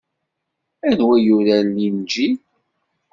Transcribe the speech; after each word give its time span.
Anwa 0.87 1.15
yuran 1.25 1.67
Linǧil? 1.77 2.33